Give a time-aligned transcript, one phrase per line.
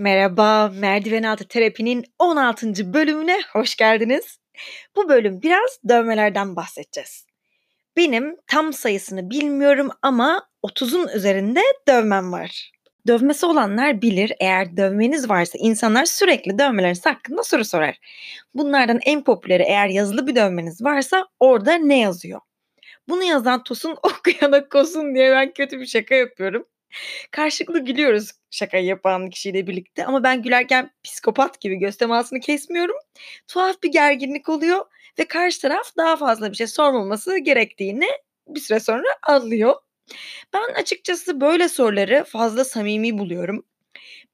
[0.00, 2.94] Merhaba, Merdiven Altı Terapi'nin 16.
[2.94, 4.38] bölümüne hoş geldiniz.
[4.96, 7.26] Bu bölüm biraz dövmelerden bahsedeceğiz.
[7.96, 12.72] Benim tam sayısını bilmiyorum ama 30'un üzerinde dövmem var.
[13.06, 17.98] Dövmesi olanlar bilir eğer dövmeniz varsa insanlar sürekli dövmeleriniz hakkında soru sorar.
[18.54, 22.40] Bunlardan en popüleri eğer yazılı bir dövmeniz varsa orada ne yazıyor?
[23.08, 26.64] Bunu yazan Tosun okuyana kosun diye ben kötü bir şaka yapıyorum.
[27.30, 32.96] Karşılıklı gülüyoruz şakayı yapan kişiyle birlikte ama ben gülerken psikopat gibi göz temasını kesmiyorum.
[33.48, 34.84] Tuhaf bir gerginlik oluyor
[35.18, 38.08] ve karşı taraf daha fazla bir şey sormaması gerektiğini
[38.48, 39.74] bir süre sonra anlıyor.
[40.52, 43.64] Ben açıkçası böyle soruları fazla samimi buluyorum.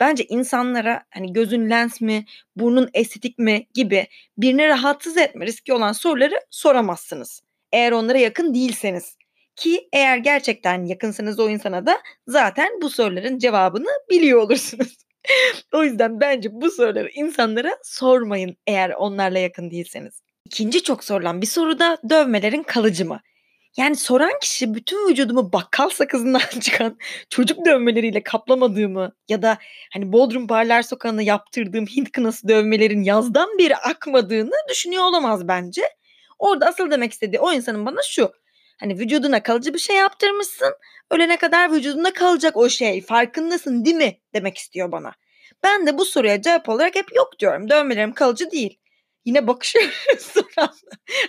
[0.00, 2.24] Bence insanlara hani gözün lens mi,
[2.56, 4.06] burnun estetik mi gibi
[4.38, 7.42] birini rahatsız etme riski olan soruları soramazsınız.
[7.72, 9.16] Eğer onlara yakın değilseniz.
[9.56, 14.96] Ki eğer gerçekten yakınsınız o insana da zaten bu soruların cevabını biliyor olursunuz.
[15.72, 20.22] o yüzden bence bu soruları insanlara sormayın eğer onlarla yakın değilseniz.
[20.44, 23.20] İkinci çok sorulan bir soru da dövmelerin kalıcı mı?
[23.76, 26.98] Yani soran kişi bütün vücudumu bakkal sakızından çıkan
[27.30, 29.58] çocuk dövmeleriyle kaplamadığımı ya da
[29.92, 35.82] hani Bodrum Barlar Sokağı'nda yaptırdığım Hint kınası dövmelerin yazdan beri akmadığını düşünüyor olamaz bence.
[36.38, 38.32] Orada asıl demek istediği o insanın bana şu.
[38.80, 40.74] Hani vücuduna kalıcı bir şey yaptırmışsın.
[41.10, 43.02] Ölene kadar vücudunda kalacak o şey.
[43.02, 44.18] Farkındasın değil mi?
[44.34, 45.12] Demek istiyor bana.
[45.62, 47.70] Ben de bu soruya cevap olarak hep yok diyorum.
[47.70, 48.78] Dövmelerim kalıcı değil.
[49.24, 50.70] Yine bakışıyoruz sonra.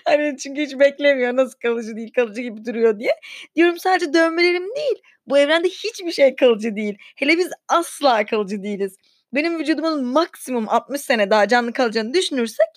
[0.06, 3.16] hani çünkü hiç beklemiyor nasıl kalıcı değil kalıcı gibi duruyor diye.
[3.56, 5.02] Diyorum sadece dövmelerim değil.
[5.28, 6.98] Bu evrende hiçbir şey kalıcı değil.
[7.16, 8.98] Hele biz asla kalıcı değiliz.
[9.34, 12.68] Benim vücudumun maksimum 60 sene daha canlı kalacağını düşünürsek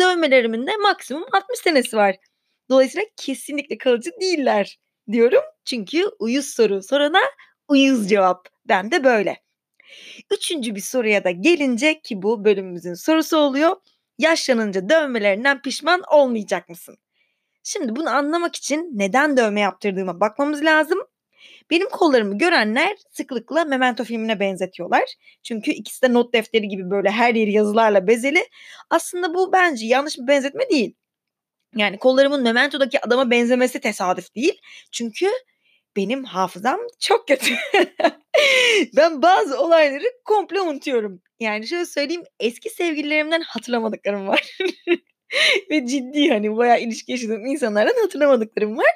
[0.00, 2.16] dövmelerimin de maksimum 60 senesi var.
[2.72, 4.78] Dolayısıyla kesinlikle kalıcı değiller
[5.12, 5.42] diyorum.
[5.64, 7.20] Çünkü uyuz soru sorana
[7.68, 8.48] uyuz cevap.
[8.68, 9.42] Ben de böyle.
[10.30, 13.76] Üçüncü bir soruya da gelince ki bu bölümümüzün sorusu oluyor.
[14.18, 16.96] Yaşlanınca dövmelerinden pişman olmayacak mısın?
[17.62, 20.98] Şimdi bunu anlamak için neden dövme yaptırdığıma bakmamız lazım.
[21.70, 25.14] Benim kollarımı görenler sıklıkla Memento filmine benzetiyorlar.
[25.42, 28.48] Çünkü ikisi de not defteri gibi böyle her yeri yazılarla bezeli.
[28.90, 30.94] Aslında bu bence yanlış bir benzetme değil.
[31.76, 34.60] Yani kollarımın Memento'daki adama benzemesi tesadüf değil.
[34.92, 35.26] Çünkü
[35.96, 37.54] benim hafızam çok kötü.
[38.96, 41.22] ben bazı olayları komple unutuyorum.
[41.40, 44.58] Yani şöyle söyleyeyim eski sevgililerimden hatırlamadıklarım var.
[45.70, 48.90] Ve ciddi hani bayağı ilişki yaşadığım insanlardan hatırlamadıklarım var.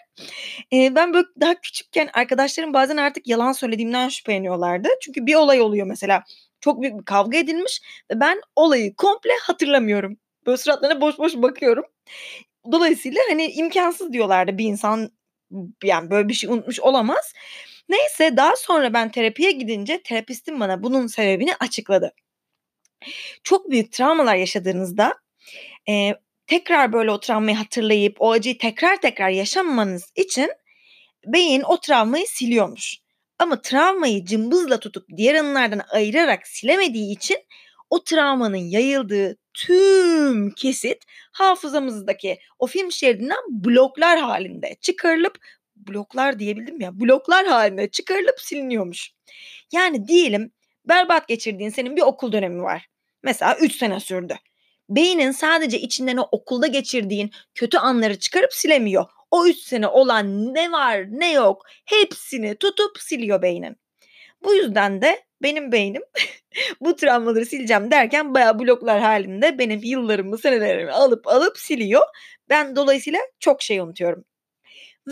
[0.73, 4.89] Ee, ben böyle daha küçükken arkadaşlarım bazen artık yalan söylediğimden şüpheleniyorlardı.
[5.03, 6.25] Çünkü bir olay oluyor mesela.
[6.61, 7.81] Çok büyük bir kavga edilmiş
[8.13, 10.17] ve ben olayı komple hatırlamıyorum.
[10.47, 11.85] Böyle suratlarına boş boş bakıyorum.
[12.73, 15.11] Dolayısıyla hani imkansız diyorlardı bir insan
[15.85, 17.33] yani böyle bir şey unutmuş olamaz.
[17.89, 22.13] Neyse daha sonra ben terapiye gidince terapistim bana bunun sebebini açıkladı.
[23.45, 25.15] Çok büyük travmalar yaşadığınızda
[25.89, 26.15] e,
[26.47, 30.51] tekrar böyle o travmayı hatırlayıp o acıyı tekrar tekrar yaşamamanız için
[31.27, 32.99] beyin o travmayı siliyormuş.
[33.39, 37.37] Ama travmayı cımbızla tutup diğer anılardan ayırarak silemediği için
[37.91, 45.39] o travmanın yayıldığı tüm kesit hafızamızdaki o film şeridinden bloklar halinde çıkarılıp
[45.77, 49.11] bloklar diyebildim ya bloklar halinde çıkarılıp siliniyormuş.
[49.73, 50.53] Yani diyelim
[50.85, 52.87] berbat geçirdiğin senin bir okul dönemi var.
[53.23, 54.37] Mesela 3 sene sürdü.
[54.89, 59.05] Beynin sadece içinden o okulda geçirdiğin kötü anları çıkarıp silemiyor.
[59.31, 63.77] O 3 sene olan ne var ne yok hepsini tutup siliyor beynin.
[64.45, 66.03] Bu yüzden de benim beynim
[66.81, 72.03] bu travmaları sileceğim derken bayağı bloklar halinde benim yıllarımı, senelerimi alıp alıp siliyor.
[72.49, 74.25] Ben dolayısıyla çok şey unutuyorum.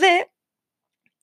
[0.01, 0.29] Ve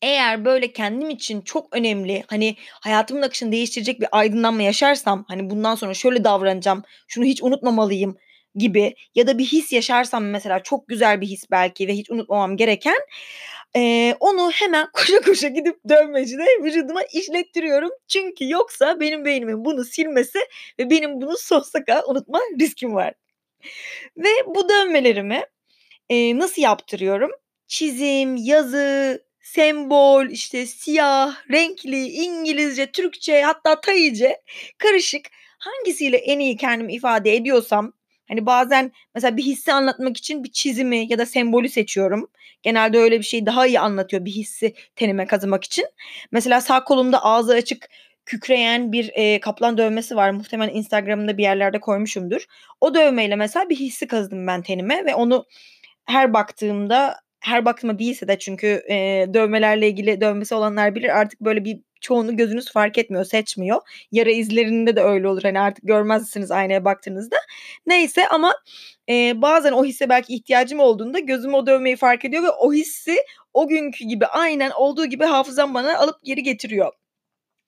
[0.03, 5.75] eğer böyle kendim için çok önemli hani hayatımın akışını değiştirecek bir aydınlanma yaşarsam hani bundan
[5.75, 8.17] sonra şöyle davranacağım şunu hiç unutmamalıyım
[8.55, 12.57] gibi ya da bir his yaşarsam mesela çok güzel bir his belki ve hiç unutmamam
[12.57, 12.97] gereken
[13.77, 17.91] e, onu hemen koşa koşa gidip dövmecide vücuduma işlettiriyorum.
[18.09, 20.39] Çünkü yoksa benim beynimin bunu silmesi
[20.79, 23.15] ve benim bunu sonsuza kadar unutma riskim var.
[24.17, 25.45] Ve bu dövmelerimi
[26.09, 27.31] e, nasıl yaptırıyorum?
[27.67, 34.37] Çizim, yazı, sembol, işte siyah, renkli, İngilizce, Türkçe hatta Tayıcı
[34.79, 35.27] karışık
[35.59, 37.93] hangisiyle en iyi kendimi ifade ediyorsam
[38.29, 42.31] hani bazen mesela bir hissi anlatmak için bir çizimi ya da sembolü seçiyorum.
[42.63, 45.87] Genelde öyle bir şeyi daha iyi anlatıyor bir hissi tenime kazımak için.
[46.33, 47.89] Mesela sağ kolumda ağzı açık
[48.27, 50.31] kükreyen bir e, kaplan dövmesi var.
[50.31, 52.45] Muhtemelen Instagram'da bir yerlerde koymuşumdur.
[52.81, 55.47] O dövmeyle mesela bir hissi kazıdım ben tenime ve onu
[56.05, 61.65] her baktığımda her baktığımda değilse de çünkü e, dövmelerle ilgili dövmesi olanlar bilir artık böyle
[61.65, 63.81] bir çoğunu gözünüz fark etmiyor, seçmiyor.
[64.13, 65.43] Yara izlerinde de öyle olur.
[65.43, 67.37] Hani artık görmezsiniz aynaya baktığınızda.
[67.87, 68.55] Neyse ama
[69.09, 73.17] e, bazen o hisse belki ihtiyacım olduğunda gözüm o dövmeyi fark ediyor ve o hissi
[73.55, 76.93] o günkü gibi aynen olduğu gibi hafızam bana alıp geri getiriyor.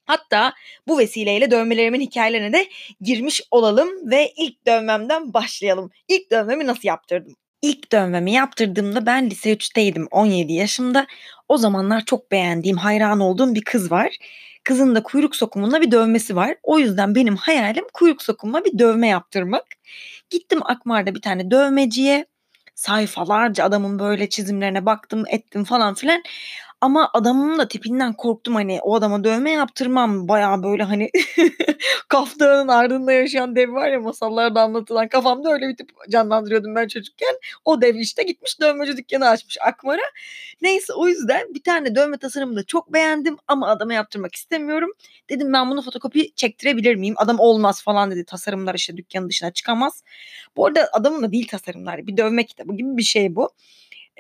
[0.07, 0.55] Hatta
[0.89, 2.67] bu vesileyle dövmelerimin hikayelerine de
[3.01, 5.91] girmiş olalım ve ilk dövmemden başlayalım.
[6.09, 7.37] İlk dövmemi nasıl yaptırdım?
[7.65, 11.07] İlk dövmemi yaptırdığımda ben lise 3'teydim 17 yaşımda.
[11.49, 14.17] O zamanlar çok beğendiğim, hayran olduğum bir kız var.
[14.65, 16.57] Kızın da kuyruk sokumunda bir dövmesi var.
[16.63, 19.65] O yüzden benim hayalim kuyruk sokumuma bir dövme yaptırmak.
[20.31, 22.27] Gittim Akmar'da bir tane dövmeciye.
[22.75, 26.23] Sayfalarca adamın böyle çizimlerine baktım, ettim falan filan.
[26.85, 30.29] Ama adamın da tipinden korktum hani o adama dövme yaptırmam.
[30.29, 31.11] Baya böyle hani
[32.09, 35.09] Kaf Dağı'nın ardında yaşayan dev var ya masallarda anlatılan.
[35.09, 37.35] Kafamda öyle bir tip canlandırıyordum ben çocukken.
[37.65, 40.03] O dev işte gitmiş dövmeci dükkanı açmış Akmar'a.
[40.63, 44.91] Neyse o yüzden bir tane dövme tasarımını da çok beğendim ama adama yaptırmak istemiyorum.
[45.31, 47.15] Dedim ben bunu fotokopi çektirebilir miyim?
[47.17, 48.25] Adam olmaz falan dedi.
[48.25, 50.03] Tasarımlar işte dükkanın dışına çıkamaz.
[50.57, 52.07] Bu arada adamın da değil tasarımlar.
[52.07, 53.51] Bir dövme kitabı gibi bir şey bu.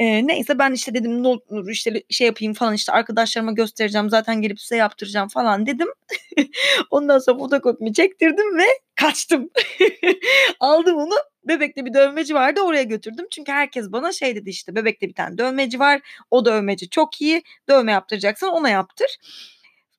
[0.01, 4.43] Eee, neyse ben işte dedim ne olur işte şey yapayım falan işte arkadaşlarıma göstereceğim zaten
[4.43, 5.89] gelip size yaptıracağım falan dedim.
[6.91, 8.65] Ondan sonra fotokopimi çektirdim ve
[8.97, 9.51] kaçtım.
[10.61, 11.15] Aldım onu
[11.45, 13.27] Bebek'te bir dövmeci vardı oraya götürdüm.
[13.31, 16.01] Çünkü herkes bana şey dedi işte Bebek'te bir tane dövmeci var.
[16.31, 17.43] O dövmeci çok iyi.
[17.69, 19.09] Dövme yaptıracaksan ona yaptır.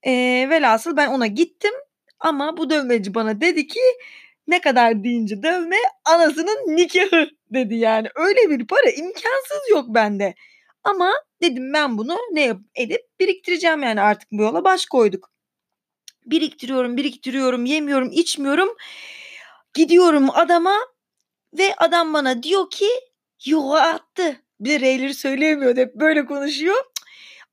[0.06, 1.72] Eee, velhasıl ben ona gittim
[2.20, 3.80] ama bu dövmeci bana dedi ki
[4.48, 8.08] ne kadar deyince dövme anasının nikahı dedi yani.
[8.16, 10.36] Öyle bir para imkansız yok bende.
[10.84, 15.32] Ama dedim ben bunu ne yap edip biriktireceğim yani artık bu yola baş koyduk.
[16.26, 18.70] Biriktiriyorum, biriktiriyorum, yemiyorum, içmiyorum.
[19.74, 20.76] Gidiyorum adama
[21.58, 22.90] ve adam bana diyor ki
[23.46, 24.42] yuva attı.
[24.60, 26.76] Bir de R'leri söyleyemiyor hep böyle konuşuyor.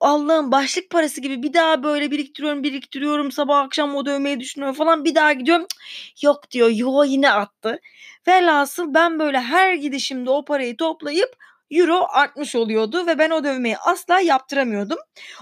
[0.03, 5.05] Allah'ım başlık parası gibi bir daha böyle biriktiriyorum biriktiriyorum sabah akşam o dövmeyi düşünüyorum falan
[5.05, 5.67] bir daha gidiyorum
[6.23, 7.81] yok diyor yuva yine attı.
[8.29, 11.37] Velhasıl ben böyle her gidişimde o parayı toplayıp
[11.71, 14.99] euro artmış oluyordu ve ben o dövmeyi asla yaptıramıyordum.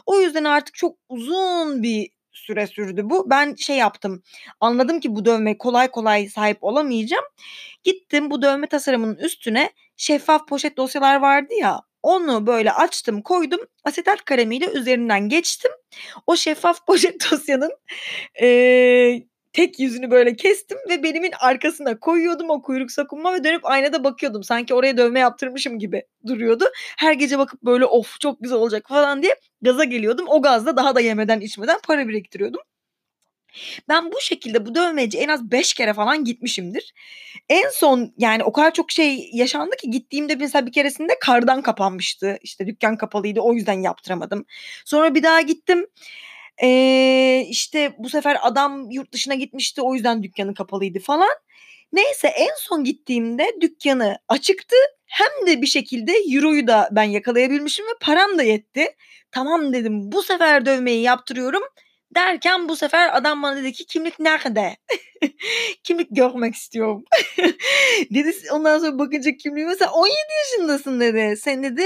[0.06, 3.30] O yüzden artık çok uzun bir süre sürdü bu.
[3.30, 4.22] Ben şey yaptım.
[4.60, 7.24] Anladım ki bu dövme kolay kolay sahip olamayacağım.
[7.84, 14.24] Gittim bu dövme tasarımının üstüne şeffaf poşet dosyalar vardı ya onu böyle açtım koydum asetat
[14.24, 15.70] kalemiyle üzerinden geçtim.
[16.26, 17.72] O şeffaf poşet dosyanın
[18.40, 24.04] eee, tek yüzünü böyle kestim ve belimin arkasına koyuyordum o kuyruk sokunma ve dönüp aynada
[24.04, 24.42] bakıyordum.
[24.44, 26.64] Sanki oraya dövme yaptırmışım gibi duruyordu.
[26.98, 30.26] Her gece bakıp böyle of çok güzel olacak falan diye gaza geliyordum.
[30.28, 32.60] O gazla daha da yemeden içmeden para biriktiriyordum.
[33.88, 36.94] Ben bu şekilde bu dövmeci en az 5 kere falan gitmişimdir.
[37.48, 42.38] En son yani o kadar çok şey yaşandı ki gittiğimde mesela bir keresinde kardan kapanmıştı.
[42.42, 44.44] İşte dükkan kapalıydı o yüzden yaptıramadım.
[44.84, 45.86] Sonra bir daha gittim.
[46.62, 51.30] Ee, işte bu sefer adam yurt dışına gitmişti o yüzden dükkanı kapalıydı falan.
[51.92, 54.76] Neyse en son gittiğimde dükkanı açıktı.
[55.06, 58.86] Hem de bir şekilde euroyu da ben yakalayabilmişim ve param da yetti.
[59.32, 61.62] Tamam dedim bu sefer dövmeyi yaptırıyorum.
[62.14, 64.76] Derken bu sefer adam bana dedi ki kimlik nerede?
[65.84, 67.04] kimlik görmek istiyorum.
[68.10, 71.36] dedi ondan sonra bakınca kimliği mesela 17 yaşındasın dedi.
[71.36, 71.82] Sen dedi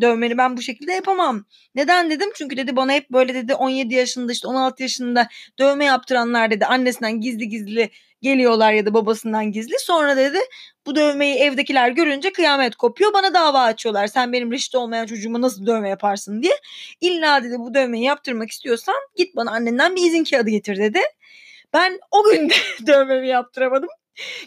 [0.00, 1.44] dövmeni ben bu şekilde yapamam.
[1.74, 2.28] Neden dedim?
[2.34, 7.20] Çünkü dedi bana hep böyle dedi 17 yaşında işte 16 yaşında dövme yaptıranlar dedi annesinden
[7.20, 7.90] gizli gizli
[8.24, 9.74] geliyorlar ya da babasından gizli.
[9.78, 10.38] Sonra dedi
[10.86, 13.12] bu dövmeyi evdekiler görünce kıyamet kopuyor.
[13.12, 14.06] Bana dava açıyorlar.
[14.06, 16.54] Sen benim reşit olmayan çocuğuma nasıl dövme yaparsın diye.
[17.00, 21.00] İlla dedi bu dövmeyi yaptırmak istiyorsan git bana annenden bir izin kağıdı getir dedi.
[21.72, 22.54] Ben o gün de
[22.86, 23.88] dövmemi yaptıramadım.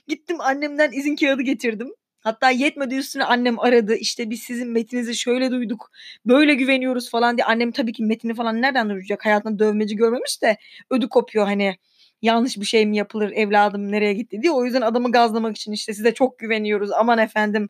[0.08, 1.94] Gittim annemden izin kağıdı getirdim.
[2.20, 3.96] Hatta yetmedi üstüne annem aradı.
[3.96, 5.92] İşte biz sizin metinizi şöyle duyduk.
[6.26, 7.46] Böyle güveniyoruz falan diye.
[7.46, 9.26] Annem tabii ki metini falan nereden duyacak?
[9.26, 10.58] Hayatında dövmeci görmemiş de
[10.92, 11.76] ödü kopuyor hani
[12.22, 14.52] yanlış bir şey mi yapılır evladım nereye gitti diye.
[14.52, 17.70] O yüzden adamı gazlamak için işte size çok güveniyoruz aman efendim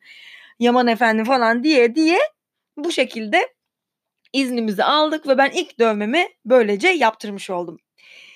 [0.59, 2.19] yaman efendim falan diye diye
[2.77, 3.53] bu şekilde
[4.33, 7.79] iznimizi aldık ve ben ilk dövmemi böylece yaptırmış oldum.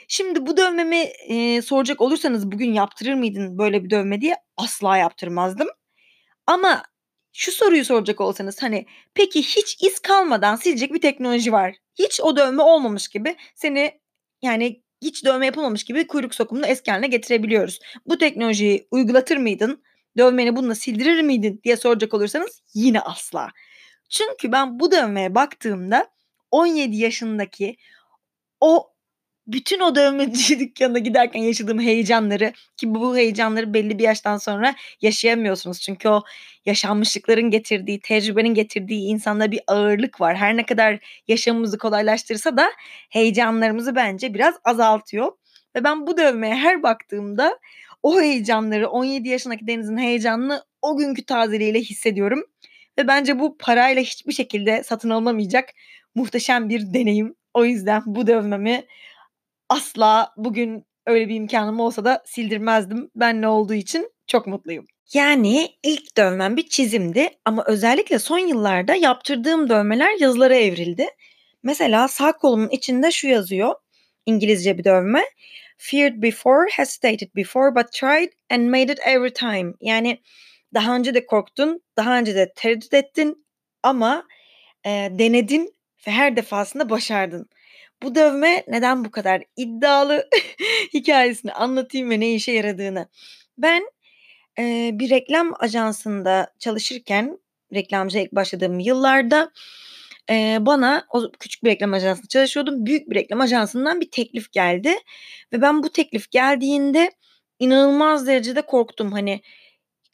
[0.08, 5.68] Şimdi bu dövmemi e, soracak olursanız bugün yaptırır mıydın böyle bir dövme diye asla yaptırmazdım.
[6.48, 6.84] Ama
[7.34, 11.75] şu soruyu soracak olsanız hani peki hiç iz kalmadan silecek bir teknoloji var.
[12.00, 14.01] Hiç o dövme olmamış gibi seni
[14.41, 17.79] yani hiç dövme yapılmamış gibi kuyruk sokumunu eski haline getirebiliyoruz.
[18.05, 19.84] Bu teknolojiyi uygulatır mıydın?
[20.17, 23.50] Dövmeni bununla sildirir miydin diye soracak olursanız yine asla.
[24.10, 26.08] Çünkü ben bu dövmeye baktığımda
[26.51, 27.77] 17 yaşındaki
[28.62, 28.90] o
[29.48, 35.81] bütün o dövmeci dükkanına giderken yaşadığım heyecanları ki bu heyecanları belli bir yaştan sonra yaşayamıyorsunuz.
[35.81, 36.24] Çünkü o
[36.65, 40.36] yaşanmışlıkların getirdiği, tecrübenin getirdiği insanda bir ağırlık var.
[40.36, 42.71] Her ne kadar yaşamımızı kolaylaştırsa da
[43.10, 45.31] heyecanlarımızı bence biraz azaltıyor.
[45.75, 47.60] Ve ben bu dövmeye her baktığımda
[48.03, 52.43] o heyecanları 17 yaşındaki Deniz'in heyecanını o günkü tazeliğiyle hissediyorum.
[52.98, 55.69] Ve bence bu parayla hiçbir şekilde satın alınamayacak
[56.15, 57.36] muhteşem bir deneyim.
[57.53, 58.83] O yüzden bu dövmemi
[59.71, 63.11] asla bugün öyle bir imkanım olsa da sildirmezdim.
[63.15, 64.85] Ben ne olduğu için çok mutluyum.
[65.13, 71.07] Yani ilk dövmem bir çizimdi ama özellikle son yıllarda yaptırdığım dövmeler yazılara evrildi.
[71.63, 73.75] Mesela sağ kolumun içinde şu yazıyor.
[74.25, 75.23] İngilizce bir dövme.
[75.77, 79.73] Feared before, hesitated before but tried and made it every time.
[79.81, 80.21] Yani
[80.73, 83.45] daha önce de korktun, daha önce de tereddüt ettin
[83.83, 84.27] ama
[84.85, 85.73] e, denedin
[86.07, 87.49] ve her defasında başardın.
[88.03, 90.29] Bu dövme neden bu kadar iddialı
[90.93, 93.08] hikayesini anlatayım ve ne işe yaradığını.
[93.58, 93.84] Ben
[94.60, 97.39] e, bir reklam ajansında çalışırken
[97.74, 99.51] reklamcı ilk başladığım yıllarda
[100.29, 102.86] e, bana o küçük bir reklam ajansında çalışıyordum.
[102.86, 104.93] Büyük bir reklam ajansından bir teklif geldi
[105.53, 107.12] ve ben bu teklif geldiğinde
[107.60, 109.12] inanılmaz derecede korktum.
[109.12, 109.41] Hani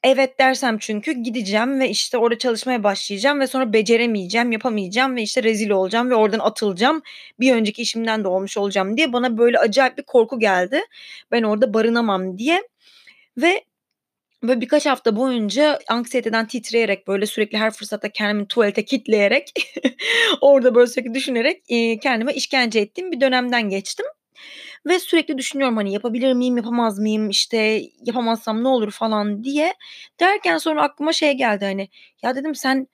[0.04, 5.44] Evet dersem çünkü gideceğim ve işte orada çalışmaya başlayacağım ve sonra beceremeyeceğim, yapamayacağım ve işte
[5.44, 7.02] rezil olacağım ve oradan atılacağım.
[7.40, 10.82] Bir önceki işimden de olmuş olacağım diye bana böyle acayip bir korku geldi.
[11.32, 12.64] Ben orada barınamam diye.
[13.38, 13.64] Ve
[14.44, 19.54] böyle birkaç hafta boyunca anksiyeteden titreyerek böyle sürekli her fırsatta kendimi tuvalete kitleyerek
[20.42, 21.64] orada böyle sürekli düşünerek
[22.02, 24.06] kendime işkence ettiğim bir dönemden geçtim.
[24.86, 29.74] Ve sürekli düşünüyorum hani yapabilir miyim, yapamaz mıyım, işte yapamazsam ne olur falan diye.
[30.20, 31.90] Derken sonra aklıma şey geldi hani
[32.24, 32.88] ya dedim sen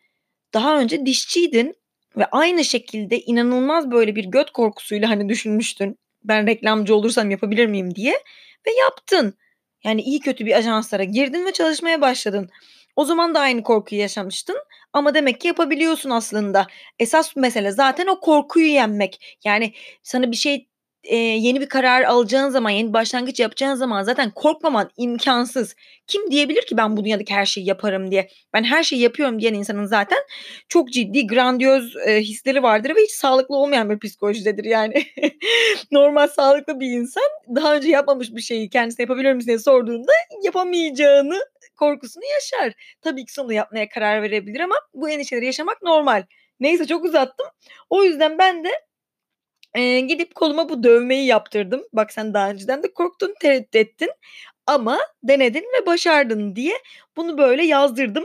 [0.54, 1.76] daha önce dişçiydin
[2.18, 5.98] ve aynı şekilde inanılmaz böyle bir göt korkusuyla hani düşünmüştün.
[6.24, 8.14] Ben reklamcı olursam yapabilir miyim diye
[8.68, 9.34] ve yaptın.
[9.84, 12.50] Yani iyi kötü bir ajanslara girdin ve çalışmaya başladın.
[12.96, 14.58] O zaman da aynı korkuyu yaşamıştın
[14.94, 16.68] ama demek ki yapabiliyorsun aslında.
[17.00, 19.38] Esas mesele zaten o korkuyu yenmek.
[19.46, 19.74] Yani
[20.04, 20.68] sana bir şey
[21.04, 25.76] e, yeni bir karar alacağın zaman, yeni bir başlangıç yapacağın zaman zaten korkmaman imkansız.
[26.08, 28.30] Kim diyebilir ki ben bu dünyadaki her şeyi yaparım diye.
[28.54, 30.18] Ben her şeyi yapıyorum diyen insanın zaten
[30.70, 35.06] çok ciddi, grandiyoz e, hisleri vardır ve hiç sağlıklı olmayan bir psikolojidedir yani.
[35.92, 37.24] Normal sağlıklı bir insan
[37.56, 40.12] daha önce yapmamış bir şeyi kendisine yapabilir misin diye sorduğunda
[40.44, 41.40] yapamayacağını
[41.76, 42.74] korkusunu yaşar.
[43.02, 46.24] Tabii ki sonunda yapmaya karar verebilir ama bu endişeleri yaşamak normal.
[46.60, 47.48] Neyse çok uzattım.
[47.90, 48.70] O yüzden ben de
[49.78, 51.84] Eee, gidip koluma bu dövmeyi yaptırdım.
[51.94, 54.10] Bak sen daha önceden de korktun, tereddüt ettin
[54.68, 56.74] ama denedin ve başardın diye
[57.18, 58.24] bunu böyle yazdırdım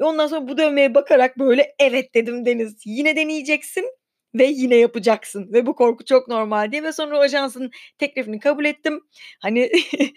[0.00, 2.76] ve ondan sonra bu dövmeye bakarak böyle evet dedim Deniz.
[2.86, 3.84] Yine deneyeceksin
[4.34, 8.64] ve yine yapacaksın ve bu korku çok normal diye ve sonra o ajansın teklifini kabul
[8.64, 9.00] ettim.
[9.42, 9.70] Hani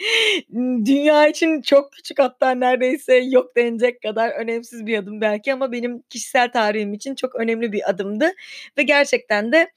[0.85, 6.01] dünya için çok küçük hatta neredeyse yok denecek kadar önemsiz bir adım belki ama benim
[6.09, 8.31] kişisel tarihim için çok önemli bir adımdı
[8.77, 9.71] ve gerçekten de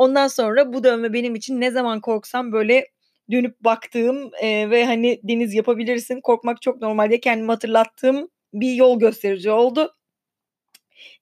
[0.00, 2.88] Ondan sonra bu dövme benim için ne zaman korksam böyle
[3.30, 9.00] dönüp baktığım e, ve hani Deniz yapabilirsin korkmak çok normal diye kendimi hatırlattığım bir yol
[9.00, 9.94] gösterici oldu.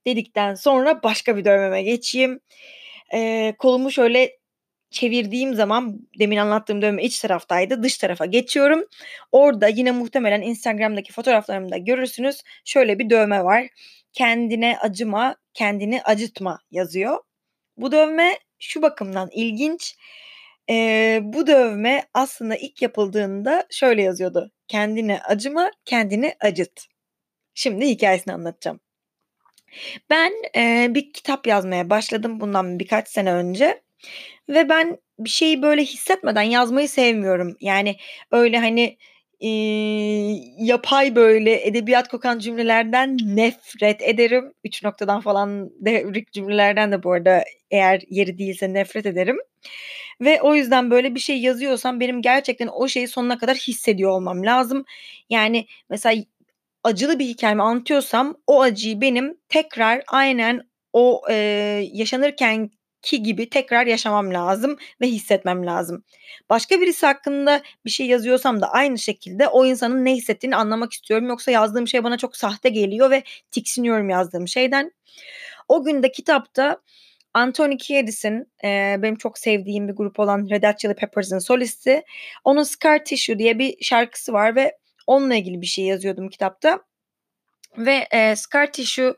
[0.06, 2.40] Dedikten sonra başka bir dövmeme geçeyim.
[3.14, 4.38] E, kolumu şöyle
[4.90, 7.82] çevirdiğim zaman demin anlattığım dövme iç taraftaydı.
[7.82, 8.85] Dış tarafa geçiyorum.
[9.32, 12.42] Orada yine muhtemelen Instagram'daki fotoğraflarımda görürsünüz.
[12.64, 13.68] Şöyle bir dövme var.
[14.12, 17.18] Kendine acıma, kendini acıtma yazıyor.
[17.76, 19.97] Bu dövme şu bakımdan ilginç.
[20.69, 24.50] Eee, bu dövme aslında ilk yapıldığında şöyle yazıyordu.
[24.69, 26.85] Kendine acıma, kendini acıt.
[27.55, 28.81] Şimdi hikayesini anlatacağım.
[30.11, 33.83] Ben, eee, bir kitap yazmaya başladım bundan birkaç sene önce
[34.49, 37.57] ve ben bir şeyi böyle hissetmeden yazmayı sevmiyorum.
[37.61, 37.97] Yani
[38.33, 38.99] öyle, hani,
[39.40, 44.52] iii, yapay böyle edebiyat kokan cümlelerden nefret ederim.
[44.64, 49.38] 3 noktadan falan devrik cümlelerden de bu arada eğer yeri değilse nefret ederim.
[50.21, 54.45] Ve o yüzden böyle bir şey yazıyorsam benim gerçekten o şeyi sonuna kadar hissediyor olmam
[54.47, 54.85] lazım.
[55.30, 56.25] Yani mesela
[56.85, 61.37] acılı bir hikâyemi anlatıyorsam o acıyı benim tekrar aynen o, eee,
[61.95, 62.71] yaşanırken
[63.02, 66.05] ki gibi tekrar yaşamam lazım ve hissetmem lazım.
[66.50, 71.28] Başka birisi hakkında bir şey yazıyorsam da aynı şekilde o insanın ne hissettiğini anlamak istiyorum.
[71.28, 74.93] Yoksa yazdığım şey bana çok sahte geliyor ve tiksiniyorum yazdığım şeyden.
[75.69, 76.81] O günde kitapta
[77.35, 82.02] Anthony Kiedis'in e, benim çok sevdiğim bir grup olan Red Hot Chili Peppers'ın solisti.
[82.45, 86.81] Onun Scar Tissue diye bir şarkısı var ve onunla ilgili bir şey yazıyordum kitapta.
[87.78, 89.14] Ve e, Scar Tissue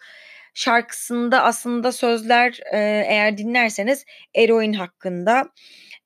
[0.55, 2.79] şarkısında aslında sözler e,
[3.09, 4.05] eğer dinlerseniz
[4.35, 5.45] eroin hakkında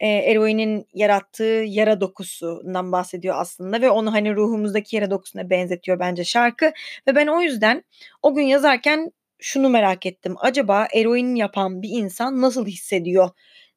[0.00, 6.24] e, eroinin yarattığı yara dokusundan bahsediyor aslında ve onu hani ruhumuzdaki yara dokusuna benzetiyor bence
[6.24, 6.72] şarkı
[7.08, 7.84] ve ben o yüzden
[8.22, 10.34] o gün yazarken şunu merak ettim.
[10.38, 13.30] Acaba eroin yapan bir insan nasıl hissediyor?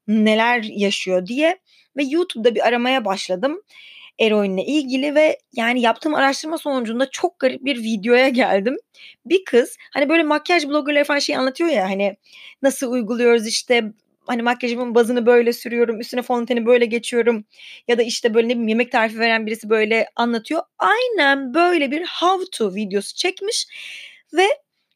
[0.07, 1.59] Neler yaşıyor diye
[1.97, 3.61] ve YouTube'da bir aramaya başladım
[4.19, 8.77] eroinle ilgili ve yani yaptığım araştırma sonucunda çok garip bir videoya geldim.
[9.25, 12.17] Bir kız hani böyle makyaj bloggerları falan şey anlatıyor ya hani
[12.61, 13.93] nasıl uyguluyoruz işte
[14.27, 17.45] hani makyajımın bazını böyle sürüyorum, üstüne fonteni böyle geçiyorum
[17.87, 20.61] ya da işte böyle ne bileyim yemek tarifi veren birisi böyle anlatıyor.
[20.79, 23.67] Aynen böyle bir how to videosu çekmiş
[24.33, 24.47] ve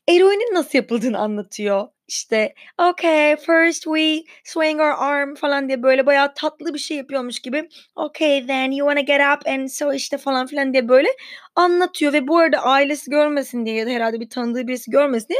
[0.07, 1.87] eroinin nasıl yapıldığını anlatıyor.
[2.11, 7.39] İşte okay first we swing our arm falan diye böyle bayağı tatlı bir şey yapıyormuş
[7.39, 7.69] gibi.
[7.95, 11.07] Okay then you wanna get up and so işte falan filan diye böyle
[11.55, 15.39] anlatıyor ve bu arada ailesi görmesin diye ya da herhalde bir tanıdığı birisi görmesin diye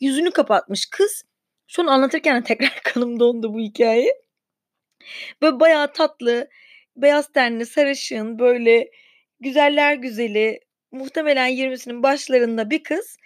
[0.00, 1.24] yüzünü kapatmış kız.
[1.66, 4.12] Şu an anlatırken tekrar kanım dondu bu hikaye.
[5.42, 6.48] Böyle bayağı tatlı,
[6.96, 8.90] beyaz tenli, sarışın, böyle
[9.40, 10.60] güzeller güzeli,
[10.92, 13.16] muhtemelen 20'sinin başlarında bir kız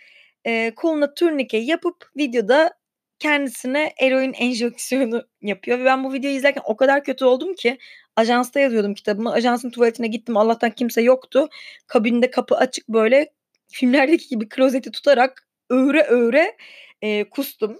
[0.45, 2.82] e, koluna turnike yapıp videoda
[3.23, 5.79] kendisine eroin enjeksiyonu yapıyor.
[5.79, 7.79] Ve ben bu videoyu izlerken o kadar kötü oldum ki
[8.17, 9.33] ajansta yazıyordum kitabımı.
[9.33, 10.37] Ajansın tuvaletine gittim.
[10.37, 11.49] Allah'tan kimse yoktu.
[11.87, 13.33] Kabinde kapı açık böyle
[13.69, 16.57] filmlerdeki gibi klozeti tutarak öğre öğre
[17.02, 17.79] e, kustum.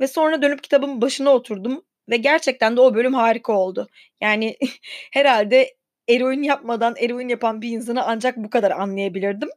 [0.00, 1.84] Ve sonra dönüp kitabın başına oturdum.
[2.08, 3.88] Ve gerçekten de o bölüm harika oldu.
[4.20, 4.56] Yani
[5.12, 5.74] herhalde
[6.08, 9.48] eroin yapmadan eroin yapan bir insanı ancak bu kadar anlayabilirdim.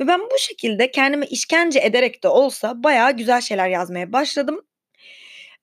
[0.00, 4.60] Ve ben bu şekilde kendime işkence ederek de olsa bayağı güzel şeyler yazmaya başladım.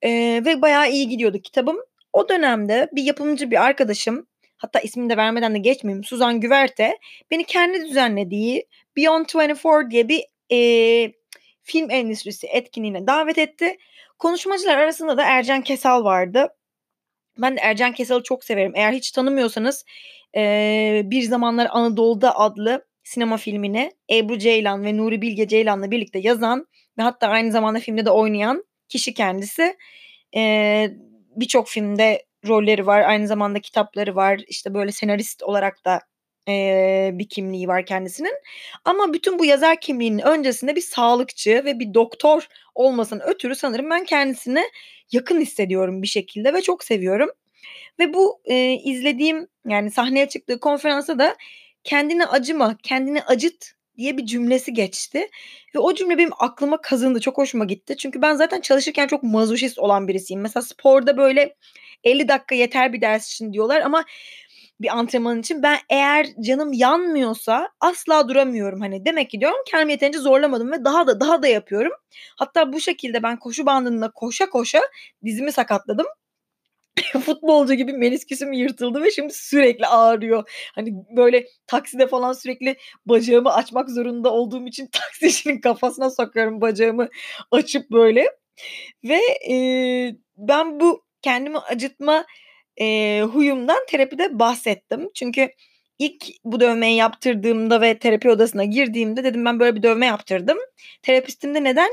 [0.03, 1.77] Ee, ve bayağı iyi gidiyordu kitabım.
[2.13, 6.97] O dönemde bir yapımcı bir arkadaşım hatta ismini de vermeden de geçmeyeyim Suzan Güverte
[7.31, 11.11] beni kendi düzenlediği Beyond 24 diye bir e,
[11.63, 13.77] film endüstrisi etkinliğine davet etti.
[14.19, 16.47] Konuşmacılar arasında da Ercan Kesal vardı.
[17.37, 18.71] Ben de Ercan Kesal'ı çok severim.
[18.75, 19.85] Eğer hiç tanımıyorsanız
[20.35, 26.67] e, Bir Zamanlar Anadolu'da adlı sinema filmini Ebru Ceylan ve Nuri Bilge Ceylan'la birlikte yazan
[26.97, 29.77] ve hatta aynı zamanda filmde de oynayan kişi kendisi.
[30.35, 30.91] E,
[31.35, 33.01] Birçok filmde rolleri var.
[33.01, 34.41] Aynı zamanda kitapları var.
[34.47, 36.01] İşte böyle senarist olarak da
[36.47, 38.33] e, bir kimliği var kendisinin.
[38.85, 44.05] Ama bütün bu yazar kimliğinin öncesinde bir sağlıkçı ve bir doktor olmasının ötürü sanırım ben
[44.05, 44.63] kendisine
[45.11, 47.29] yakın hissediyorum bir şekilde ve çok seviyorum.
[47.99, 51.35] Ve bu e, izlediğim yani sahneye çıktığı konferansa da
[51.83, 55.29] kendine acıma, kendini acıt diye bir cümlesi geçti.
[55.75, 57.19] Ve o cümle benim aklıma kazındı.
[57.19, 57.97] Çok hoşuma gitti.
[57.97, 60.41] Çünkü ben zaten çalışırken çok mazoşist olan birisiyim.
[60.41, 61.55] Mesela sporda böyle
[62.03, 64.05] 50 dakika yeter bir ders için diyorlar ama
[64.81, 70.19] bir antrenman için ben eğer canım yanmıyorsa asla duramıyorum hani demek ki diyorum kendimi yeterince
[70.19, 71.91] zorlamadım ve daha da daha da yapıyorum.
[72.37, 74.81] Hatta bu şekilde ben koşu bandında koşa koşa
[75.25, 76.05] dizimi sakatladım.
[77.25, 80.49] futbolcu gibi menisküsüm yırtıldı ve şimdi sürekli ağrıyor.
[80.75, 87.09] Hani böyle takside falan sürekli bacağımı açmak zorunda olduğum için taksicinin kafasına sokuyorum bacağımı
[87.51, 88.25] açıp böyle.
[89.03, 89.19] Ve
[89.51, 89.55] e,
[90.37, 92.25] ben bu kendimi acıtma
[92.81, 95.09] e, huyumdan terapide bahsettim.
[95.15, 95.49] Çünkü
[95.99, 100.57] ilk bu dövmeyi yaptırdığımda ve terapi odasına girdiğimde dedim ben böyle bir dövme yaptırdım.
[101.03, 101.89] Terapistim de neden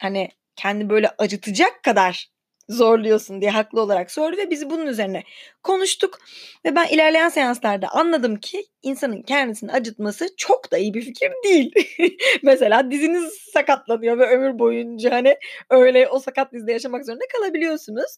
[0.00, 2.29] hani kendi böyle acıtacak kadar
[2.70, 5.22] zorluyorsun diye haklı olarak sordu ve biz bunun üzerine
[5.62, 6.18] konuştuk.
[6.64, 11.72] Ve ben ilerleyen seanslarda anladım ki insanın kendisini acıtması çok da iyi bir fikir değil.
[12.42, 15.36] Mesela diziniz sakatlanıyor ve ömür boyunca hani
[15.70, 18.16] öyle o sakat dizde yaşamak zorunda kalabiliyorsunuz.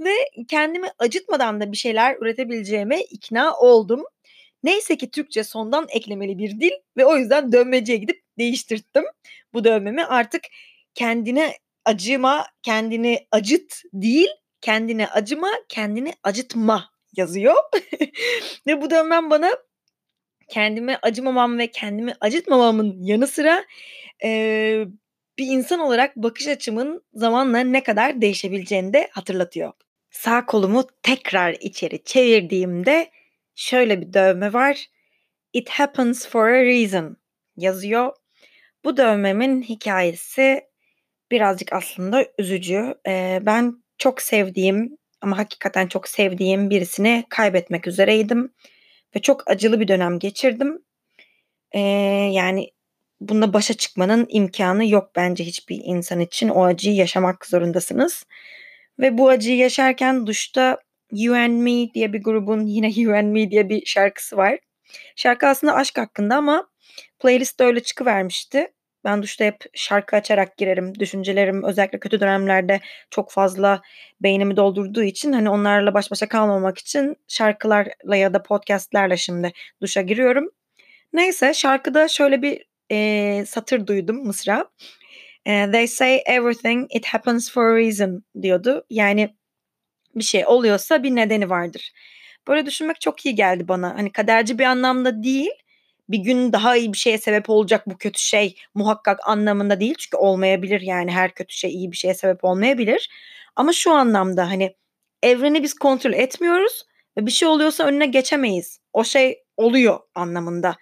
[0.00, 0.12] Ve
[0.48, 4.04] kendimi acıtmadan da bir şeyler üretebileceğime ikna oldum.
[4.62, 9.04] Neyse ki Türkçe sondan eklemeli bir dil ve o yüzden dövmeciye gidip değiştirttim
[9.54, 10.04] bu dövmemi.
[10.04, 10.42] Artık
[10.94, 14.28] kendine acıma, kendini acıt değil,
[14.60, 17.54] kendine acıma, kendini acıtma yazıyor.
[18.66, 19.50] ve bu dönem bana
[20.48, 23.64] kendime acımamam ve kendimi acıtmamamın yanı sıra
[24.24, 24.84] e,
[25.38, 29.72] bir insan olarak bakış açımın zamanla ne kadar değişebileceğini de hatırlatıyor.
[30.10, 33.10] Sağ kolumu tekrar içeri çevirdiğimde
[33.54, 34.86] şöyle bir dövme var.
[35.52, 37.16] It happens for a reason
[37.56, 38.12] yazıyor.
[38.84, 40.69] Bu dövmemin hikayesi
[41.30, 42.94] birazcık aslında üzücü.
[43.06, 48.52] Ee, ben çok sevdiğim ama hakikaten çok sevdiğim birisini kaybetmek üzereydim.
[49.16, 50.82] Ve çok acılı bir dönem geçirdim.
[51.72, 51.80] Ee,
[52.32, 52.70] yani
[53.20, 56.48] bununla başa çıkmanın imkanı yok bence hiçbir insan için.
[56.48, 58.24] O acıyı yaşamak zorundasınız.
[58.98, 60.78] Ve bu acıyı yaşarken duşta
[61.12, 64.58] You and Me diye bir grubun yine You and Me diye bir şarkısı var.
[65.16, 66.68] Şarkı aslında aşk hakkında ama
[67.18, 68.72] playlistte öyle çıkıvermişti.
[69.04, 70.94] Ben duşta hep şarkı açarak girerim.
[70.98, 73.82] Düşüncelerim özellikle kötü dönemlerde çok fazla
[74.20, 80.02] beynimi doldurduğu için hani onlarla baş başa kalmamak için şarkılarla ya da podcastlerle şimdi duşa
[80.02, 80.50] giriyorum.
[81.12, 84.66] Neyse şarkıda şöyle bir e, satır duydum Mısra.
[85.46, 88.84] E, They say everything it happens for a reason diyordu.
[88.90, 89.36] Yani
[90.14, 91.92] bir şey oluyorsa bir nedeni vardır.
[92.48, 93.94] Böyle düşünmek çok iyi geldi bana.
[93.98, 95.50] Hani kaderci bir anlamda değil
[96.10, 99.94] bir gün daha iyi bir şeye sebep olacak bu kötü şey muhakkak anlamında değil.
[99.98, 103.10] Çünkü olmayabilir yani her kötü şey iyi bir şeye sebep olmayabilir.
[103.56, 104.74] Ama şu anlamda hani
[105.22, 106.84] evreni biz kontrol etmiyoruz
[107.16, 108.80] ve bir şey oluyorsa önüne geçemeyiz.
[108.92, 110.76] O şey oluyor anlamında.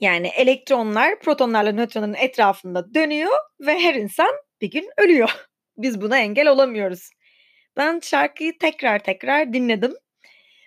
[0.00, 4.30] Yani elektronlar protonlarla nötronların etrafında dönüyor ve her insan
[4.60, 5.30] bir gün ölüyor.
[5.76, 7.10] Biz buna engel olamıyoruz.
[7.76, 9.94] Ben şarkıyı tekrar tekrar dinledim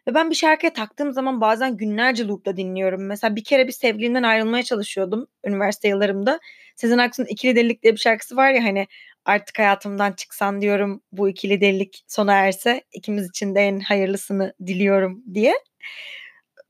[0.08, 3.06] ve ben bir şarkıya taktığım zaman bazen günlerce loop'ta dinliyorum.
[3.06, 6.40] Mesela bir kere bir sevgilimden ayrılmaya çalışıyordum üniversite yıllarımda.
[6.76, 8.88] Sezen Aksu'nun İkili Delilik diye bir şarkısı var ya hani
[9.26, 15.24] artık hayatımdan çıksan diyorum bu ikili delilik sona erse ikimiz için de en hayırlısını diliyorum
[15.34, 15.54] diye.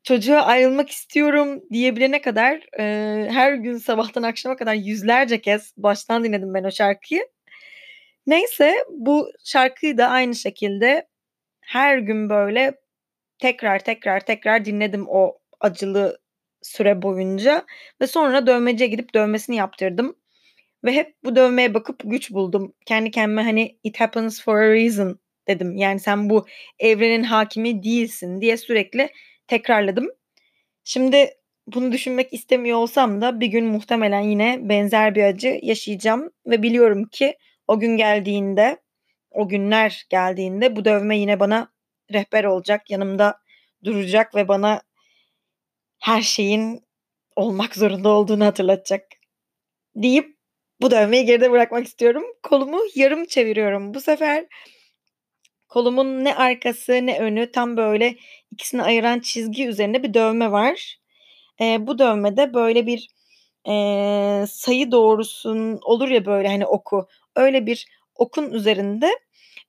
[0.04, 2.84] Çocuğa ayrılmak istiyorum diyebilene kadar e,
[3.32, 7.28] her gün sabahtan akşama kadar yüzlerce kez baştan dinledim ben o şarkıyı.
[8.28, 11.08] Neyse bu şarkıyı da aynı şekilde
[11.62, 12.83] her gün böyle
[13.44, 16.20] tekrar tekrar tekrar dinledim o acılı
[16.62, 17.66] süre boyunca
[18.02, 20.16] ve sonra dövmeciye gidip dövmesini yaptırdım.
[20.86, 22.74] Ve hep bu dövmeye bakıp güç buldum.
[22.86, 25.78] Kendi kendime hani it happens for a reason dedim.
[25.78, 26.46] Yani sen bu
[26.80, 29.10] evrenin hakimi değilsin diye sürekli
[29.48, 30.10] tekrarladım.
[30.84, 31.30] Şimdi
[31.68, 37.06] bunu düşünmek istemiyor olsam da bir gün muhtemelen yine benzer bir acı yaşayacağım ve biliyorum
[37.06, 38.78] ki o gün geldiğinde,
[39.32, 41.73] o günler geldiğinde bu dövme yine bana
[42.14, 43.40] rehber olacak, yanımda
[43.84, 44.82] duracak ve bana
[46.00, 46.84] her şeyin
[47.36, 49.08] olmak zorunda olduğunu hatırlatacak.
[49.96, 50.38] Deyip
[50.82, 52.24] bu dövmeyi geride bırakmak istiyorum.
[52.44, 53.94] Kolumu yarım çeviriyorum.
[53.94, 54.46] Bu sefer
[55.68, 58.16] kolumun ne arkası ne önü tam böyle
[58.52, 61.00] ikisini ayıran çizgi üzerinde bir dövme var.
[61.62, 63.08] E, bu dövmede böyle bir
[63.68, 63.74] e,
[64.48, 67.08] sayı doğrusun olur ya böyle hani oku.
[67.36, 69.20] Öyle bir okun üzerinde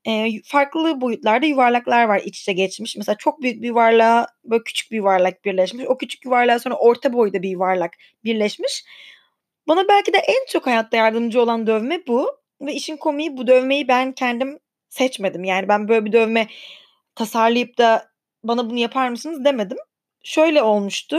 [0.07, 2.97] e, farklı boyutlarda yuvarlaklar var iç içe geçmiş.
[2.97, 5.85] Mesela çok büyük bir yuvarlağa böyle küçük bir yuvarlak birleşmiş.
[5.88, 7.93] O küçük yuvarlağa sonra orta boyda bir yuvarlak
[8.25, 8.85] birleşmiş.
[9.69, 12.37] Bana belki de en çok hayatta yardımcı olan dövme bu.
[12.61, 15.45] Ve işin komiği bu dövmeyi ben kendim seçmedim.
[15.45, 16.47] Yani ben böyle bir dövme
[17.14, 18.09] tasarlayıp da
[18.45, 19.79] bana bunu yapar mısınız demedim.
[20.25, 21.19] Şöyle olmuştu.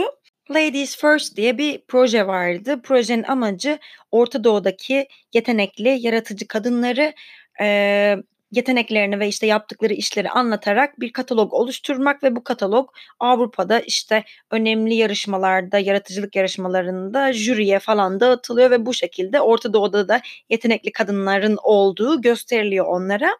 [0.50, 2.82] Ladies First diye bir proje vardı.
[2.82, 3.78] Projenin amacı
[4.12, 7.12] Orta Doğu'daki yetenekli, yaratıcı kadınları
[7.60, 8.16] e,
[8.50, 14.94] yeteneklerini ve işte yaptıkları işleri anlatarak bir katalog oluşturmak ve bu katalog Avrupa'da işte önemli
[14.94, 22.20] yarışmalarda, yaratıcılık yarışmalarında jüriye falan dağıtılıyor ve bu şekilde Orta Doğu'da da yetenekli kadınların olduğu
[22.22, 23.38] gösteriliyor onlara.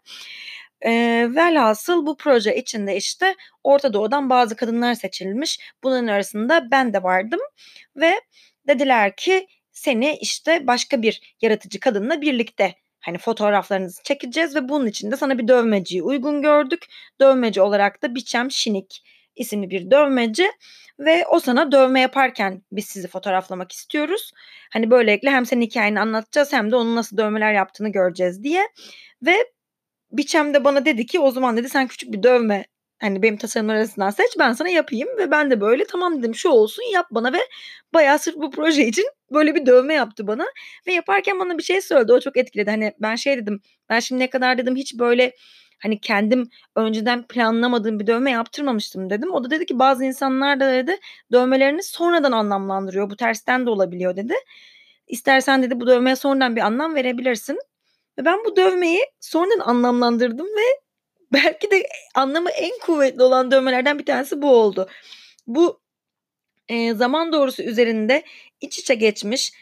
[0.80, 0.90] E,
[1.34, 5.58] velhasıl bu proje içinde işte Orta Doğu'dan bazı kadınlar seçilmiş.
[5.82, 7.40] Bunun arasında ben de vardım
[7.96, 8.20] ve
[8.68, 12.74] dediler ki seni işte başka bir yaratıcı kadınla birlikte
[13.06, 16.86] hani fotoğraflarınızı çekeceğiz ve bunun için de sana bir dövmeciyi uygun gördük.
[17.20, 19.02] Dövmeci olarak da Biçem Şinik
[19.36, 20.50] isimli bir dövmeci
[20.98, 24.32] ve o sana dövme yaparken biz sizi fotoğraflamak istiyoruz.
[24.72, 28.68] Hani böylelikle hem senin hikayeni anlatacağız hem de onun nasıl dövmeler yaptığını göreceğiz diye.
[29.22, 29.36] Ve
[30.12, 32.64] Biçem de bana dedi ki o zaman dedi sen küçük bir dövme
[33.00, 36.48] hani benim tasarımlar arasından seç ben sana yapayım ve ben de böyle tamam dedim şu
[36.48, 37.38] olsun yap bana ve
[37.94, 40.46] bayağı sırf bu proje için böyle bir dövme yaptı bana
[40.86, 44.20] ve yaparken bana bir şey söyledi o çok etkiledi hani ben şey dedim ben şimdi
[44.22, 45.32] ne kadar dedim hiç böyle
[45.82, 49.32] hani kendim önceden planlamadığım bir dövme yaptırmamıştım dedim.
[49.32, 50.96] O da dedi ki bazı insanlar da dedi
[51.32, 53.10] dövmelerini sonradan anlamlandırıyor.
[53.10, 54.34] Bu tersten de olabiliyor dedi.
[55.08, 57.58] İstersen dedi bu dövmeye sonradan bir anlam verebilirsin.
[58.18, 60.85] Ve ben bu dövmeyi sonradan anlamlandırdım ve
[61.32, 64.88] belki de anlamı en kuvvetli olan dövmelerden bir tanesi bu oldu.
[65.46, 65.80] Bu
[66.68, 68.22] e, zaman doğrusu üzerinde
[68.60, 69.52] iç içe geçmiş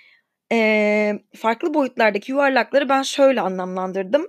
[0.53, 4.27] e, farklı boyutlardaki yuvarlakları ben şöyle anlamlandırdım.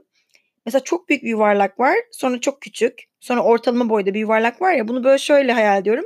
[0.66, 4.74] Mesela çok büyük bir yuvarlak var, sonra çok küçük, sonra ortalama boyda bir yuvarlak var
[4.74, 6.06] ya bunu böyle şöyle hayal ediyorum.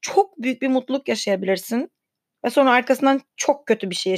[0.00, 1.90] Çok büyük bir mutluluk yaşayabilirsin
[2.44, 4.12] ve sonra arkasından çok kötü bir şey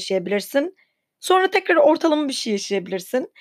[1.21, 3.33] Sonra tekrar ortalama bir şey yaşayabilirsin.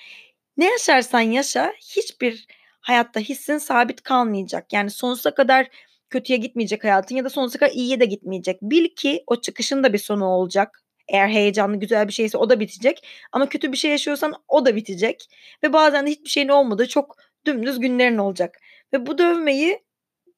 [0.56, 2.46] Ne yaşarsan yaşa hiçbir
[2.84, 4.72] hayatta hissin sabit kalmayacak.
[4.72, 5.68] Yani sonsuza kadar
[6.10, 8.62] kötüye gitmeyecek hayatın ya da sonsuza kadar iyiye de gitmeyecek.
[8.62, 10.80] Bil ki o çıkışın da bir sonu olacak.
[11.08, 13.08] Eğer heyecanlı güzel bir şeyse o da bitecek.
[13.32, 15.28] Ama kötü bir şey yaşıyorsan o da bitecek.
[15.64, 17.16] Ve bazen de hiçbir şeyin olmadığı çok
[17.46, 18.58] dümdüz günlerin olacak.
[18.92, 19.78] Ve bu dövmeyi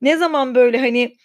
[0.01, 1.17] ne zaman böyle hani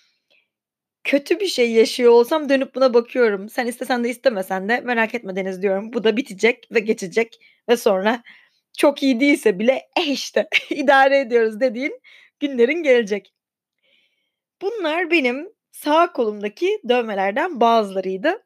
[1.04, 3.50] kötü bir şey yaşıyor olsam dönüp buna bakıyorum.
[3.50, 5.94] Sen istesen de istemesen de merak etme Deniz diyorum.
[5.94, 8.24] Bu da bitecek ve geçecek ve sonra
[8.78, 12.02] çok iyi değilse bile eh işte idare ediyoruz dediğin
[12.40, 13.34] günlerin gelecek.
[14.62, 18.44] Bunlar benim sağ kolumdaki dövmelerden bazılarıydı.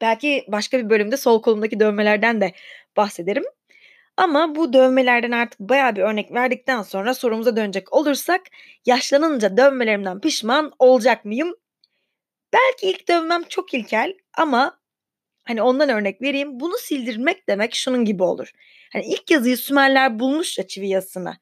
[0.00, 2.52] Belki başka bir bölümde sol kolumdaki dövmelerden de
[2.96, 3.44] bahsederim.
[4.16, 8.40] Ama bu dövmelerden artık baya bir örnek verdikten sonra sorumuza dönecek olursak
[8.86, 11.54] yaşlanınca dövmelerimden pişman olacak mıyım?
[12.52, 14.78] Belki ilk dövmem çok ilkel ama
[15.44, 16.60] hani ondan örnek vereyim.
[16.60, 18.52] Bunu sildirmek demek şunun gibi olur.
[18.92, 21.38] Hani ilk yazıyı Sümerler bulmuş ya çivi yazısına.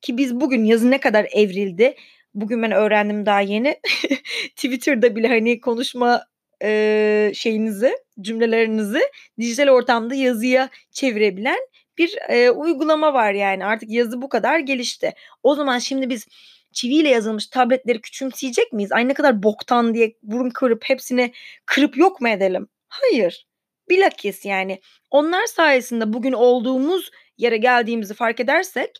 [0.00, 1.94] Ki biz bugün yazı ne kadar evrildi.
[2.34, 3.80] Bugün ben öğrendim daha yeni.
[4.56, 6.24] Twitter'da bile hani konuşma
[6.62, 9.00] e, şeyinizi, cümlelerinizi
[9.40, 11.58] dijital ortamda yazıya çevirebilen
[11.98, 13.64] bir e, uygulama var yani.
[13.64, 15.12] Artık yazı bu kadar gelişti.
[15.42, 16.26] O zaman şimdi biz
[16.72, 18.92] çiviyle yazılmış tabletleri küçümseyecek miyiz?
[18.92, 21.32] Ay ne kadar boktan diye burun kırıp hepsini
[21.66, 22.68] kırıp yok mu edelim?
[22.88, 23.46] Hayır.
[23.92, 28.90] Bilakis yani onlar sayesinde bugün olduğumuz yere geldiğimizi fark edersek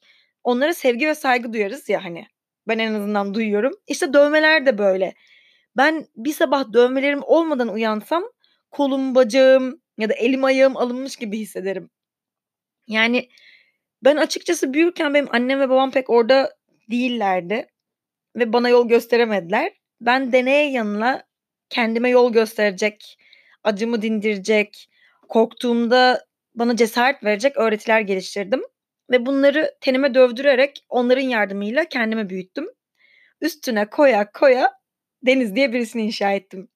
[0.45, 2.27] onlara sevgi ve saygı duyarız ya hani.
[2.69, 3.73] Ben en azından duyuyorum.
[3.87, 5.15] İşte dövmeler de böyle.
[5.77, 8.25] Ben bir sabah dövmelerim olmadan uyansam
[8.71, 11.91] kolum, bacağım ya da elim ayağım alınmış gibi hissederim.
[12.89, 13.29] Yani
[14.05, 16.57] ben açıkçası büyürken benim annem ve babam pek orada
[16.91, 17.67] değillerdi
[18.37, 19.73] ve bana yol gösteremediler.
[20.01, 21.25] Ben deneye yanına
[21.69, 23.19] kendime yol gösterecek,
[23.65, 24.89] acımı dindirecek,
[25.29, 28.63] korktuğumda bana cesaret verecek öğretiler geliştirdim
[29.11, 32.69] ve bunları tenime dövdürerek onların yardımıyla kendime büyüttüm.
[33.41, 34.83] Üstüne koya koya
[35.23, 36.69] Deniz diye birisini inşa ettim.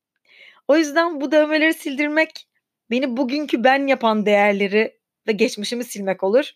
[0.68, 2.48] O yüzden bu dövmeleri sildirmek
[2.90, 6.50] beni bugünkü ben yapan değerleri ve geçmişimi silmek olur.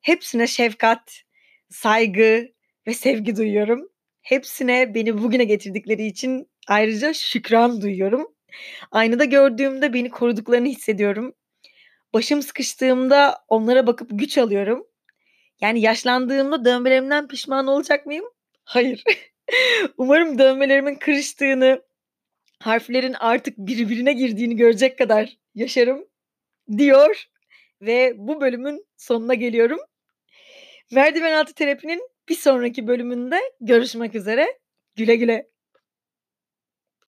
[0.00, 1.22] Hepsine şefkat,
[1.68, 2.48] saygı
[2.86, 3.88] ve sevgi duyuyorum.
[4.22, 8.35] Hepsine beni bugüne getirdikleri için ayrıca şükran duyuyorum.
[8.90, 11.34] Aynada gördüğümde beni koruduklarını hissediyorum.
[12.14, 14.86] Başım sıkıştığımda onlara bakıp güç alıyorum.
[15.60, 18.24] Yani yaşlandığımda dövmelerimden pişman olacak mıyım?
[18.64, 19.04] Hayır.
[19.98, 21.82] Umarım dövmelerimin kırıştığını,
[22.60, 26.04] harflerin artık birbirine girdiğini görecek kadar yaşarım
[26.78, 27.24] diyor
[27.80, 29.78] ve bu bölümün sonuna geliyorum.
[30.92, 34.58] Merdiven altı terapinin bir sonraki bölümünde görüşmek üzere.
[34.96, 35.48] Güle güle.